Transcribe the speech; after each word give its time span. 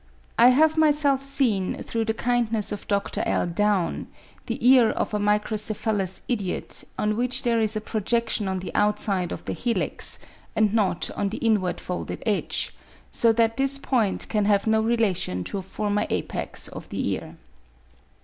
I 0.39 0.47
have 0.49 0.79
myself 0.79 1.21
seen, 1.21 1.83
through 1.83 2.05
the 2.05 2.13
kindness 2.15 2.71
of 2.71 2.87
Dr. 2.87 3.21
L. 3.27 3.45
Down, 3.45 4.07
the 4.47 4.67
ear 4.67 4.89
of 4.89 5.13
a 5.13 5.19
microcephalous 5.19 6.21
idiot, 6.27 6.83
on 6.97 7.15
which 7.15 7.43
there 7.43 7.61
is 7.61 7.75
a 7.75 7.81
projection 7.81 8.47
on 8.47 8.57
the 8.57 8.73
outside 8.73 9.31
of 9.31 9.45
the 9.45 9.53
helix, 9.53 10.17
and 10.55 10.73
not 10.73 11.11
on 11.11 11.29
the 11.29 11.37
inward 11.37 11.79
folded 11.79 12.23
edge, 12.25 12.73
so 13.11 13.31
that 13.33 13.57
this 13.57 13.77
point 13.77 14.27
can 14.27 14.45
have 14.45 14.65
no 14.65 14.81
relation 14.81 15.43
to 15.43 15.59
a 15.59 15.61
former 15.61 16.07
apex 16.09 16.67
of 16.67 16.89
the 16.89 17.07
ear. 17.09 17.37